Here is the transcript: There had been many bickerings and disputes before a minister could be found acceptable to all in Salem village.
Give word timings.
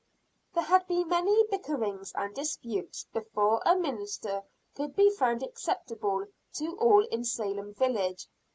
There 0.55 0.63
had 0.63 0.87
been 0.87 1.09
many 1.09 1.45
bickerings 1.51 2.11
and 2.15 2.33
disputes 2.33 3.05
before 3.13 3.61
a 3.67 3.75
minister 3.75 4.41
could 4.73 4.95
be 4.95 5.11
found 5.11 5.43
acceptable 5.43 6.25
to 6.53 6.75
all 6.79 7.05
in 7.11 7.23
Salem 7.23 7.75
village. 7.75 8.27